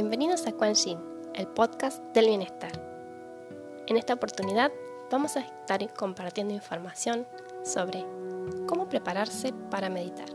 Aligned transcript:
Bienvenidos 0.00 0.46
a 0.46 0.52
Quan 0.52 0.74
Yin, 0.74 0.96
el 1.34 1.48
podcast 1.48 2.00
del 2.14 2.26
bienestar. 2.26 2.70
En 3.88 3.96
esta 3.96 4.14
oportunidad 4.14 4.70
vamos 5.10 5.36
a 5.36 5.40
estar 5.40 5.92
compartiendo 5.92 6.54
información 6.54 7.26
sobre 7.64 8.06
cómo 8.68 8.88
prepararse 8.88 9.52
para 9.72 9.88
meditar. 9.88 10.28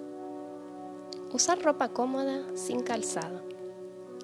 Usar 1.31 1.61
ropa 1.61 1.87
cómoda 1.87 2.41
sin 2.55 2.81
calzado. 2.81 3.41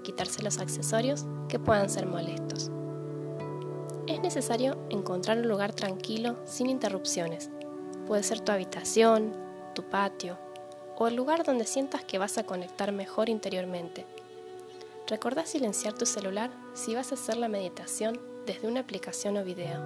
Quitarse 0.03 0.43
los 0.43 0.57
accesorios 0.57 1.25
que 1.47 1.57
puedan 1.57 1.89
ser 1.89 2.05
molestos. 2.05 2.69
Es 4.07 4.19
necesario 4.19 4.75
encontrar 4.89 5.37
un 5.37 5.47
lugar 5.47 5.73
tranquilo 5.73 6.35
sin 6.43 6.69
interrupciones. 6.69 7.49
Puede 8.07 8.23
ser 8.23 8.41
tu 8.41 8.51
habitación, 8.51 9.31
tu 9.73 9.83
patio 9.83 10.37
o 10.97 11.07
el 11.07 11.15
lugar 11.15 11.45
donde 11.45 11.63
sientas 11.63 12.03
que 12.03 12.17
vas 12.17 12.37
a 12.37 12.43
conectar 12.43 12.91
mejor 12.91 13.29
interiormente 13.29 14.05
Recordá 15.09 15.43
silenciar 15.47 15.95
tu 15.95 16.05
celular 16.05 16.51
si 16.75 16.93
vas 16.93 17.11
a 17.11 17.15
hacer 17.15 17.35
la 17.37 17.47
meditación 17.47 18.21
desde 18.45 18.67
una 18.67 18.81
aplicación 18.81 19.37
o 19.37 19.43
video. 19.43 19.81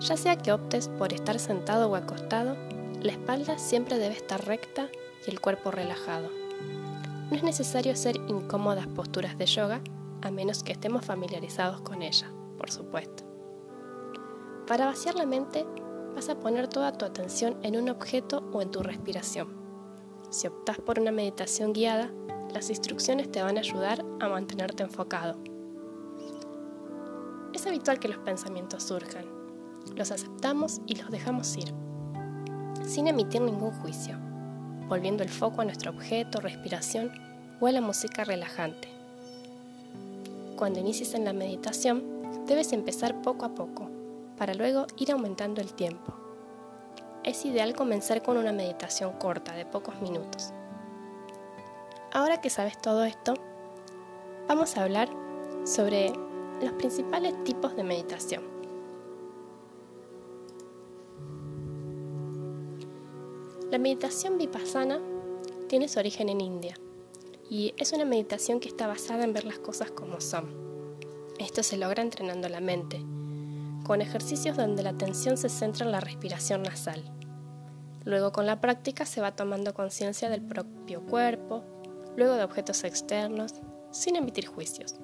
Ya 0.00 0.16
sea 0.16 0.36
que 0.36 0.52
optes 0.52 0.88
por 0.88 1.12
estar 1.12 1.38
sentado 1.38 1.90
o 1.90 1.94
acostado, 1.94 2.56
la 3.02 3.12
espalda 3.12 3.58
siempre 3.58 3.98
debe 3.98 4.14
estar 4.14 4.42
recta 4.46 4.88
y 5.26 5.30
el 5.30 5.38
cuerpo 5.38 5.70
relajado. 5.70 6.30
No 7.30 7.36
es 7.36 7.42
necesario 7.42 7.92
hacer 7.92 8.16
incómodas 8.16 8.86
posturas 8.86 9.36
de 9.36 9.44
yoga 9.44 9.82
a 10.22 10.30
menos 10.30 10.62
que 10.62 10.72
estemos 10.72 11.04
familiarizados 11.04 11.82
con 11.82 12.00
ella, 12.00 12.32
por 12.56 12.70
supuesto. 12.70 13.24
Para 14.66 14.86
vaciar 14.86 15.14
la 15.14 15.26
mente, 15.26 15.66
vas 16.14 16.30
a 16.30 16.38
poner 16.38 16.68
toda 16.68 16.96
tu 16.96 17.04
atención 17.04 17.58
en 17.62 17.76
un 17.76 17.90
objeto 17.90 18.48
o 18.50 18.62
en 18.62 18.70
tu 18.70 18.82
respiración. 18.82 19.62
Si 20.30 20.46
optas 20.46 20.78
por 20.78 20.98
una 20.98 21.12
meditación 21.12 21.74
guiada, 21.74 22.10
las 22.54 22.70
instrucciones 22.70 23.30
te 23.32 23.42
van 23.42 23.56
a 23.56 23.60
ayudar 23.60 24.04
a 24.20 24.28
mantenerte 24.28 24.84
enfocado. 24.84 25.36
Es 27.52 27.66
habitual 27.66 27.98
que 27.98 28.06
los 28.06 28.18
pensamientos 28.18 28.84
surjan. 28.84 29.24
Los 29.96 30.12
aceptamos 30.12 30.80
y 30.86 30.94
los 30.94 31.10
dejamos 31.10 31.56
ir, 31.56 31.74
sin 32.86 33.08
emitir 33.08 33.40
ningún 33.40 33.72
juicio, 33.72 34.16
volviendo 34.88 35.24
el 35.24 35.28
foco 35.28 35.60
a 35.60 35.64
nuestro 35.64 35.90
objeto, 35.90 36.40
respiración 36.40 37.10
o 37.60 37.66
a 37.66 37.72
la 37.72 37.80
música 37.80 38.22
relajante. 38.24 38.88
Cuando 40.56 40.78
inicies 40.78 41.14
en 41.14 41.24
la 41.24 41.32
meditación, 41.32 42.04
debes 42.46 42.72
empezar 42.72 43.20
poco 43.20 43.44
a 43.44 43.54
poco, 43.54 43.90
para 44.38 44.54
luego 44.54 44.86
ir 44.96 45.10
aumentando 45.10 45.60
el 45.60 45.74
tiempo. 45.74 46.14
Es 47.24 47.44
ideal 47.44 47.74
comenzar 47.74 48.22
con 48.22 48.36
una 48.36 48.52
meditación 48.52 49.12
corta 49.18 49.54
de 49.54 49.66
pocos 49.66 50.00
minutos 50.00 50.52
Ahora 52.14 52.40
que 52.40 52.48
sabes 52.48 52.80
todo 52.80 53.02
esto, 53.02 53.34
vamos 54.46 54.76
a 54.76 54.84
hablar 54.84 55.08
sobre 55.64 56.12
los 56.62 56.72
principales 56.74 57.34
tipos 57.42 57.74
de 57.74 57.82
meditación. 57.82 58.44
La 63.68 63.78
meditación 63.78 64.38
vipassana 64.38 65.00
tiene 65.68 65.88
su 65.88 65.98
origen 65.98 66.28
en 66.28 66.40
India 66.40 66.76
y 67.50 67.74
es 67.78 67.92
una 67.92 68.04
meditación 68.04 68.60
que 68.60 68.68
está 68.68 68.86
basada 68.86 69.24
en 69.24 69.32
ver 69.32 69.44
las 69.44 69.58
cosas 69.58 69.90
como 69.90 70.20
son. 70.20 70.54
Esto 71.40 71.64
se 71.64 71.76
logra 71.76 72.00
entrenando 72.00 72.48
la 72.48 72.60
mente, 72.60 73.04
con 73.84 74.00
ejercicios 74.00 74.56
donde 74.56 74.84
la 74.84 74.90
atención 74.90 75.36
se 75.36 75.48
centra 75.48 75.84
en 75.84 75.90
la 75.90 75.98
respiración 75.98 76.62
nasal. 76.62 77.02
Luego 78.04 78.30
con 78.30 78.46
la 78.46 78.60
práctica 78.60 79.04
se 79.04 79.20
va 79.20 79.34
tomando 79.34 79.74
conciencia 79.74 80.30
del 80.30 80.42
propio 80.42 81.04
cuerpo, 81.06 81.64
luego 82.16 82.34
de 82.34 82.44
objetos 82.44 82.84
externos, 82.84 83.54
sin 83.90 84.16
emitir 84.16 84.46
juicios. 84.46 84.96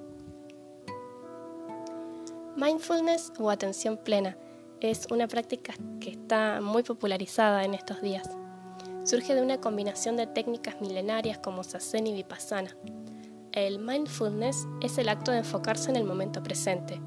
Mindfulness 2.57 3.33
o 3.39 3.51
atención 3.51 3.97
plena 3.97 4.37
es 4.81 5.07
una 5.11 5.29
práctica 5.29 5.75
que 6.01 6.11
está 6.11 6.61
muy 6.61 6.83
popularizada 6.83 7.65
en 7.65 7.75
estos 7.75 8.01
días. 8.03 8.29
Surge 9.05 9.35
de 9.35 9.43
una 9.43 9.61
combinación 9.61 10.17
de 10.17 10.27
técnicas 10.27 10.81
milenarias 10.81 11.39
como 11.39 11.65
Sazen 11.65 12.07
y 12.07 12.13
Vipassana. 12.13 12.77
El 13.53 13.79
mindfulness 13.79 14.67
es 14.83 14.99
el 14.99 15.09
acto 15.09 15.33
de 15.33 15.39
enfocarse 15.39 15.91
en 15.91 15.97
el 15.97 16.05
momento 16.05 16.43
presente, 16.43 17.01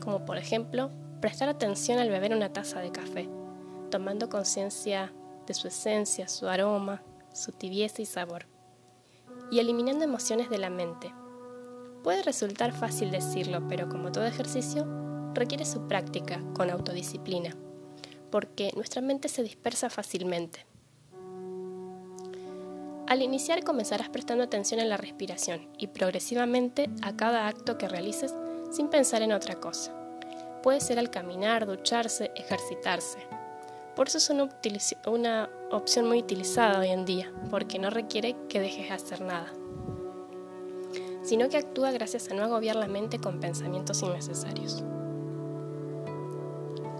como 0.00 0.24
por 0.24 0.38
ejemplo 0.38 0.90
prestar 1.20 1.48
atención 1.48 1.98
al 1.98 2.10
beber 2.10 2.34
una 2.34 2.52
taza 2.52 2.80
de 2.80 2.90
café, 2.90 3.28
tomando 3.90 4.28
conciencia 4.28 5.12
de 5.46 5.54
su 5.54 5.68
esencia, 5.68 6.28
su 6.28 6.48
aroma, 6.48 7.02
su 7.32 7.52
tibieza 7.52 8.02
y 8.02 8.06
sabor 8.06 8.55
y 9.50 9.58
eliminando 9.58 10.04
emociones 10.04 10.50
de 10.50 10.58
la 10.58 10.70
mente. 10.70 11.12
Puede 12.02 12.22
resultar 12.22 12.72
fácil 12.72 13.10
decirlo, 13.10 13.66
pero 13.68 13.88
como 13.88 14.12
todo 14.12 14.26
ejercicio, 14.26 14.86
requiere 15.34 15.64
su 15.64 15.86
práctica 15.88 16.40
con 16.54 16.70
autodisciplina, 16.70 17.56
porque 18.30 18.72
nuestra 18.74 19.02
mente 19.02 19.28
se 19.28 19.42
dispersa 19.42 19.90
fácilmente. 19.90 20.66
Al 23.06 23.22
iniciar 23.22 23.62
comenzarás 23.62 24.08
prestando 24.08 24.42
atención 24.42 24.80
a 24.80 24.84
la 24.84 24.96
respiración 24.96 25.68
y 25.78 25.86
progresivamente 25.88 26.90
a 27.02 27.14
cada 27.16 27.46
acto 27.46 27.78
que 27.78 27.88
realices 27.88 28.34
sin 28.72 28.88
pensar 28.88 29.22
en 29.22 29.32
otra 29.32 29.56
cosa. 29.56 29.92
Puede 30.62 30.80
ser 30.80 30.98
al 30.98 31.10
caminar, 31.10 31.66
ducharse, 31.66 32.32
ejercitarse. 32.34 33.18
Por 33.94 34.08
eso 34.08 34.18
es 34.18 34.28
una, 35.06 35.48
opción 35.70 36.06
muy 36.06 36.18
utilizada 36.20 36.80
hoy 36.80 36.88
en 36.88 37.04
día, 37.04 37.32
porque 37.50 37.78
no 37.78 37.90
requiere 37.90 38.36
que 38.48 38.60
dejes 38.60 38.88
de 38.88 38.94
hacer 38.94 39.20
nada, 39.20 39.52
sino 41.22 41.48
que 41.48 41.56
actúa 41.56 41.90
gracias 41.92 42.30
a 42.30 42.34
no 42.34 42.44
agobiar 42.44 42.76
la 42.76 42.88
mente 42.88 43.18
con 43.18 43.40
pensamientos 43.40 44.02
innecesarios. 44.02 44.84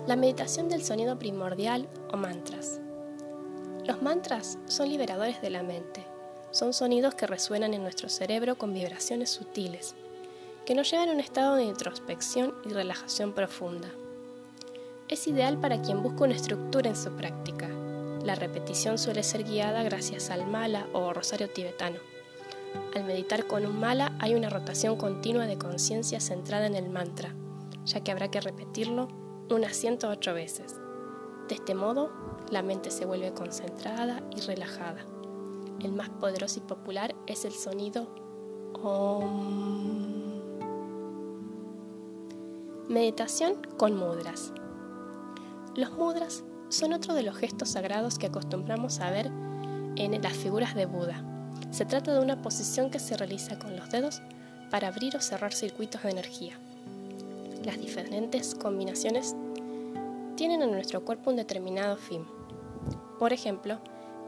La 0.07 0.17
meditación 0.17 0.69
del 0.69 0.85
sonido 0.85 1.19
primordial 1.19 1.89
o 2.13 2.17
mantras. 2.17 2.81
Los 3.85 4.03
mantras 4.03 4.59
son 4.67 4.89
liberadores 4.89 5.41
de 5.41 5.51
la 5.51 5.63
mente. 5.63 6.05
Son 6.51 6.73
sonidos 6.73 7.15
que 7.15 7.27
resuenan 7.27 7.75
en 7.75 7.83
nuestro 7.83 8.09
cerebro 8.09 8.57
con 8.57 8.73
vibraciones 8.73 9.31
sutiles, 9.31 9.95
que 10.65 10.75
nos 10.75 10.91
llevan 10.91 11.09
a 11.09 11.13
un 11.13 11.21
estado 11.21 11.57
de 11.57 11.65
introspección 11.65 12.55
y 12.65 12.71
relajación 12.71 13.33
profunda 13.33 13.89
es 15.09 15.29
ideal 15.29 15.59
para 15.61 15.81
quien 15.83 16.03
busca 16.03 16.25
una 16.25 16.35
estructura 16.35 16.91
en 16.91 16.97
su 16.97 17.11
práctica. 17.13 17.69
La 18.27 18.35
repetición 18.35 18.99
suele 18.99 19.23
ser 19.23 19.45
guiada 19.45 19.85
gracias 19.85 20.31
al 20.31 20.49
mala 20.49 20.89
o 20.93 21.13
rosario 21.13 21.49
tibetano. 21.49 22.01
Al 22.97 23.05
meditar 23.05 23.47
con 23.47 23.65
un 23.65 23.79
mala 23.79 24.17
hay 24.19 24.35
una 24.35 24.51
rotación 24.51 24.97
continua 24.97 25.47
de 25.47 25.59
conciencia 25.59 26.19
centrada 26.19 26.67
en 26.67 26.75
el 26.75 26.91
mantra, 26.91 27.37
ya 27.85 28.01
que 28.01 28.11
habrá 28.11 28.29
que 28.29 28.41
repetirlo 28.41 29.07
unas 29.49 29.77
108 29.77 30.35
veces. 30.35 30.75
De 31.49 31.55
este 31.55 31.77
modo, 31.77 32.11
la 32.51 32.63
mente 32.63 32.91
se 32.91 33.05
vuelve 33.05 33.33
concentrada 33.33 34.25
y 34.37 34.41
relajada. 34.41 35.07
El 35.81 35.93
más 35.93 36.09
poderoso 36.09 36.59
y 36.59 36.63
popular 36.63 37.15
es 37.29 37.45
el 37.45 37.53
sonido 37.53 38.09
OM. 38.83 40.41
Meditación 42.89 43.63
con 43.77 43.97
mudras. 43.97 44.53
Los 45.77 45.93
mudras 45.93 46.43
son 46.69 46.93
otro 46.93 47.15
de 47.15 47.23
los 47.23 47.37
gestos 47.37 47.71
sagrados 47.71 48.19
que 48.19 48.27
acostumbramos 48.27 49.01
a 49.01 49.11
ver 49.11 49.31
en 49.97 50.21
las 50.23 50.33
figuras 50.35 50.75
de 50.75 50.87
Buda. 50.87 51.23
Se 51.71 51.85
trata 51.85 52.13
de 52.13 52.21
una 52.21 52.43
posición 52.43 52.91
que 52.91 52.99
se 52.99 53.17
realiza 53.17 53.59
con 53.59 53.77
los 53.77 53.91
dedos 53.91 54.23
para 54.71 54.89
abrir 54.89 55.17
o 55.17 55.21
cerrar 55.21 55.53
circuitos 55.53 56.03
de 56.03 56.11
energía. 56.11 56.59
Las 57.65 57.79
diferentes 57.79 58.55
combinaciones 58.55 59.35
tienen 60.37 60.63
en 60.63 60.71
nuestro 60.71 61.05
cuerpo 61.05 61.31
un 61.31 61.37
determinado 61.37 61.97
fin. 61.97 62.25
Por 63.19 63.33
ejemplo, 63.33 63.79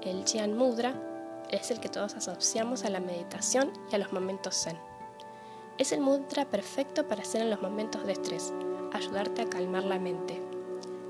el 0.03 0.25
Jian 0.25 0.57
Mudra 0.57 0.95
es 1.51 1.71
el 1.71 1.81
que 1.81 1.89
todos 1.89 2.15
asociamos 2.15 2.85
a 2.85 2.91
la 2.91 3.01
meditación 3.01 3.73
y 3.91 3.95
a 3.95 3.99
los 3.99 4.13
momentos 4.13 4.63
zen. 4.63 4.79
Es 5.79 5.93
el 5.93 6.01
mudra 6.01 6.45
perfecto 6.45 7.07
para 7.07 7.23
hacer 7.23 7.43
en 7.43 7.51
los 7.51 7.63
momentos 7.63 8.05
de 8.05 8.13
estrés, 8.13 8.53
ayudarte 8.93 9.43
a 9.43 9.49
calmar 9.49 9.85
la 9.85 9.99
mente. 9.99 10.48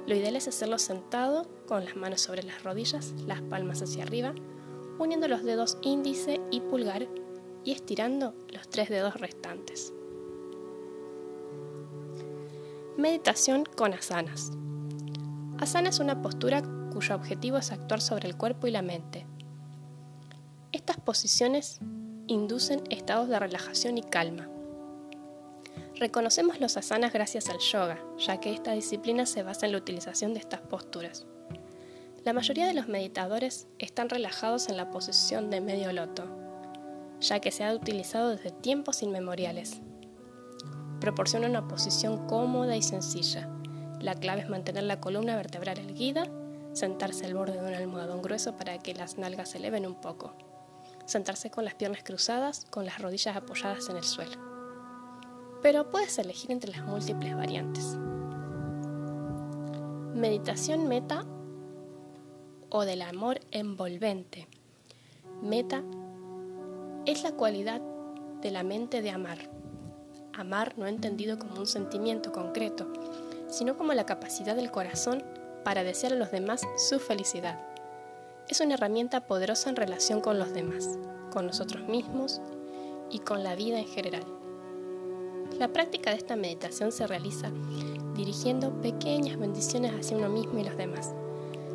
Lo 0.08 0.14
ideal 0.14 0.36
es 0.36 0.48
hacerlo 0.48 0.78
sentado, 0.78 1.46
con 1.66 1.84
las 1.84 1.94
manos 1.94 2.22
sobre 2.22 2.42
las 2.42 2.64
rodillas, 2.64 3.12
las 3.26 3.42
palmas 3.42 3.82
hacia 3.82 4.04
arriba, 4.04 4.34
uniendo 4.98 5.28
los 5.28 5.44
dedos 5.44 5.76
índice 5.82 6.40
y 6.50 6.62
pulgar 6.62 7.06
y 7.62 7.72
estirando 7.72 8.32
los 8.50 8.70
tres 8.70 8.88
dedos 8.88 9.20
restantes. 9.20 9.92
Meditación 12.96 13.66
con 13.76 13.92
asanas. 13.92 14.50
Asana 15.58 15.90
es 15.90 15.98
una 15.98 16.22
postura 16.22 16.62
cuyo 16.90 17.14
objetivo 17.14 17.58
es 17.58 17.70
actuar 17.70 18.00
sobre 18.00 18.28
el 18.30 18.36
cuerpo 18.38 18.66
y 18.66 18.70
la 18.70 18.80
mente. 18.80 19.26
Estas 20.72 20.98
posiciones 20.98 21.80
inducen 22.28 22.82
estados 22.88 23.28
de 23.28 23.38
relajación 23.38 23.98
y 23.98 24.02
calma, 24.02 24.48
Reconocemos 25.98 26.60
los 26.60 26.76
asanas 26.76 27.12
gracias 27.12 27.48
al 27.48 27.58
yoga, 27.58 27.98
ya 28.18 28.38
que 28.38 28.52
esta 28.52 28.70
disciplina 28.70 29.26
se 29.26 29.42
basa 29.42 29.66
en 29.66 29.72
la 29.72 29.78
utilización 29.78 30.32
de 30.32 30.38
estas 30.38 30.60
posturas. 30.60 31.26
La 32.24 32.32
mayoría 32.32 32.68
de 32.68 32.74
los 32.74 32.86
meditadores 32.86 33.66
están 33.80 34.08
relajados 34.08 34.68
en 34.68 34.76
la 34.76 34.92
posición 34.92 35.50
de 35.50 35.60
medio 35.60 35.92
loto. 35.92 36.24
ya 37.20 37.40
que 37.40 37.50
se 37.50 37.64
ha 37.64 37.74
utilizado 37.74 38.28
desde 38.28 38.52
tiempos 38.52 39.02
inmemoriales. 39.02 39.80
Proporciona 41.00 41.48
una 41.48 41.66
posición 41.66 42.28
cómoda 42.28 42.76
y 42.76 42.82
sencilla. 42.82 43.48
La 44.00 44.14
clave 44.14 44.42
es 44.42 44.48
mantener 44.48 44.84
la 44.84 45.00
columna 45.00 45.34
vertebral 45.34 45.78
erguida, 45.78 46.28
sentarse 46.74 47.26
al 47.26 47.34
borde 47.34 47.60
de 47.60 47.66
un 47.66 47.74
almohadón 47.74 48.22
grueso 48.22 48.56
para 48.56 48.78
que 48.78 48.94
las 48.94 49.18
nalgas 49.18 49.48
se 49.48 49.58
eleven 49.58 49.84
un 49.84 50.00
poco. 50.00 50.36
Sentarse 51.06 51.50
con 51.50 51.64
las 51.64 51.74
piernas 51.74 52.04
cruzadas, 52.04 52.66
con 52.70 52.86
las 52.86 53.00
rodillas 53.00 53.34
apoyadas 53.34 53.88
en 53.88 53.96
el 53.96 54.04
suelo. 54.04 54.57
Pero 55.62 55.90
puedes 55.90 56.18
elegir 56.18 56.52
entre 56.52 56.70
las 56.70 56.84
múltiples 56.84 57.34
variantes. 57.34 57.96
Meditación 60.14 60.86
meta 60.88 61.24
o 62.70 62.84
del 62.84 63.02
amor 63.02 63.40
envolvente. 63.50 64.46
Meta 65.42 65.82
es 67.06 67.22
la 67.22 67.32
cualidad 67.32 67.80
de 68.40 68.50
la 68.50 68.62
mente 68.62 69.02
de 69.02 69.10
amar. 69.10 69.38
Amar 70.32 70.78
no 70.78 70.86
entendido 70.86 71.38
como 71.38 71.58
un 71.58 71.66
sentimiento 71.66 72.32
concreto, 72.32 72.86
sino 73.48 73.76
como 73.76 73.94
la 73.94 74.06
capacidad 74.06 74.54
del 74.54 74.70
corazón 74.70 75.24
para 75.64 75.82
desear 75.82 76.12
a 76.12 76.16
los 76.16 76.30
demás 76.30 76.62
su 76.76 77.00
felicidad. 77.00 77.58
Es 78.48 78.60
una 78.60 78.74
herramienta 78.74 79.26
poderosa 79.26 79.70
en 79.70 79.76
relación 79.76 80.20
con 80.20 80.38
los 80.38 80.52
demás, 80.52 80.98
con 81.32 81.46
nosotros 81.46 81.88
mismos 81.88 82.40
y 83.10 83.18
con 83.18 83.42
la 83.42 83.56
vida 83.56 83.78
en 83.78 83.88
general. 83.88 84.37
La 85.58 85.66
práctica 85.66 86.10
de 86.10 86.16
esta 86.16 86.36
meditación 86.36 86.92
se 86.92 87.06
realiza 87.08 87.50
dirigiendo 88.14 88.70
pequeñas 88.80 89.38
bendiciones 89.38 89.92
hacia 89.92 90.16
uno 90.16 90.28
mismo 90.28 90.60
y 90.60 90.64
los 90.64 90.76
demás, 90.76 91.14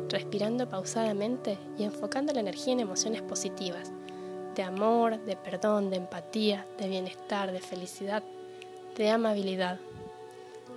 respirando 0.08 0.66
pausadamente 0.66 1.58
y 1.78 1.84
enfocando 1.84 2.32
la 2.32 2.40
energía 2.40 2.72
en 2.72 2.80
emociones 2.80 3.20
positivas, 3.20 3.92
de 4.54 4.62
amor, 4.62 5.22
de 5.24 5.36
perdón, 5.36 5.90
de 5.90 5.96
empatía, 5.96 6.66
de 6.78 6.88
bienestar, 6.88 7.52
de 7.52 7.60
felicidad, 7.60 8.22
de 8.96 9.10
amabilidad. 9.10 9.78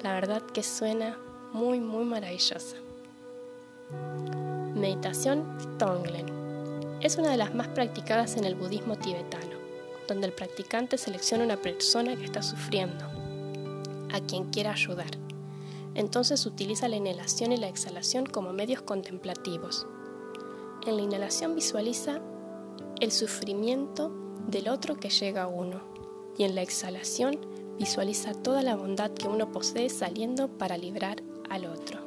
La 0.04 0.14
verdad 0.14 0.42
que 0.42 0.64
suena 0.64 1.18
muy, 1.54 1.80
muy 1.80 2.04
maravillosa. 2.04 2.76
Meditación 4.76 5.78
Tonglen. 5.78 6.26
Es 7.02 7.18
una 7.18 7.32
de 7.32 7.38
las 7.38 7.56
más 7.56 7.70
practicadas 7.70 8.36
en 8.36 8.44
el 8.44 8.56
budismo 8.56 8.98
tibetano, 8.98 9.57
donde 10.08 10.28
el 10.28 10.34
practicante 10.34 10.98
selecciona 10.98 11.44
una 11.44 11.58
persona 11.58 12.16
que 12.16 12.26
está 12.26 12.42
sufriendo, 12.42 13.06
a 14.14 14.20
quien 14.22 14.46
quiera 14.46 14.72
ayudar. 14.72 15.12
Entonces 15.96 16.46
utiliza 16.46 16.88
la 16.88 16.96
inhalación 16.96 17.52
y 17.52 17.58
la 17.58 17.68
exhalación 17.68 18.26
como 18.26 18.54
medios 18.54 18.82
contemplativos. 18.82 19.88
En 20.86 20.96
la 20.96 21.02
inhalación 21.02 21.56
visualiza 21.56 22.22
el 23.00 23.12
sufrimiento 23.12 24.12
del 24.48 24.70
otro 24.70 24.98
que 24.98 25.10
llega 25.10 25.44
a 25.44 25.48
uno 25.48 25.82
y 26.38 26.44
en 26.44 26.56
la 26.56 26.62
exhalación 26.62 27.40
visualiza 27.78 28.34
toda 28.34 28.62
la 28.62 28.76
bondad 28.76 29.12
que 29.12 29.28
uno 29.28 29.52
posee 29.52 29.90
saliendo 29.90 30.48
para 30.48 30.78
librar 30.78 31.22
al 31.50 31.66
otro. 31.66 32.00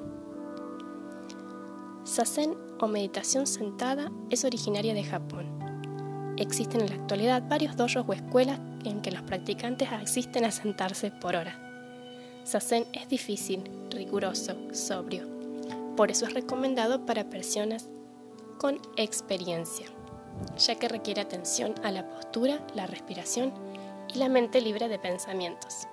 Sazen 2.04 2.56
o 2.80 2.88
meditación 2.88 3.46
sentada 3.46 4.10
es 4.30 4.44
originaria 4.44 4.94
de 4.94 5.04
Japón. 5.04 5.59
Existen 6.40 6.80
en 6.80 6.88
la 6.88 6.96
actualidad 6.96 7.44
varios 7.48 7.76
dojos 7.76 8.04
o 8.08 8.12
escuelas 8.12 8.58
en 8.84 9.00
que 9.00 9.12
los 9.12 9.22
practicantes 9.22 9.90
asisten 9.92 10.44
a 10.44 10.50
sentarse 10.50 11.12
por 11.12 11.36
hora. 11.36 11.54
Sazen 12.42 12.86
es 12.92 13.08
difícil, 13.08 13.62
riguroso, 13.90 14.56
sobrio. 14.72 15.28
Por 15.96 16.10
eso 16.10 16.26
es 16.26 16.34
recomendado 16.34 17.06
para 17.06 17.30
personas 17.30 17.88
con 18.58 18.80
experiencia 18.96 19.86
ya 20.58 20.74
que 20.74 20.88
requiere 20.88 21.20
atención 21.20 21.74
a 21.82 21.90
la 21.90 22.08
postura, 22.08 22.60
la 22.74 22.86
respiración 22.86 23.52
y 24.14 24.18
la 24.18 24.28
mente 24.28 24.60
libre 24.60 24.88
de 24.88 24.98
pensamientos. 24.98 25.86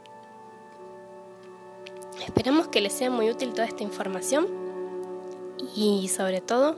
Esperamos 2.26 2.68
que 2.68 2.82
les 2.82 2.94
sea 2.94 3.10
muy 3.10 3.30
útil 3.30 3.54
toda 3.54 3.66
esta 3.66 3.84
información 3.84 4.48
y 5.76 6.08
sobre 6.08 6.42
todo 6.42 6.78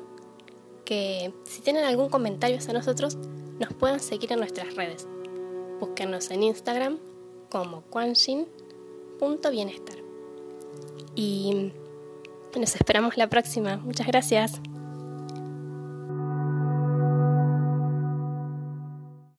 que 0.85 1.33
si 1.45 1.61
tienen 1.61 1.85
algún 1.85 2.09
comentario 2.09 2.57
hacia 2.57 2.73
nosotros 2.73 3.17
nos 3.59 3.73
puedan 3.73 3.99
seguir 3.99 4.31
en 4.31 4.39
nuestras 4.39 4.75
redes. 4.75 5.07
Búsquenos 5.79 6.31
en 6.31 6.43
Instagram 6.43 6.97
como 7.49 7.81
quanshin.bienestar. 7.89 9.97
Y 11.15 11.73
nos 12.57 12.75
esperamos 12.75 13.17
la 13.17 13.27
próxima. 13.27 13.77
Muchas 13.77 14.07
gracias. 14.07 14.61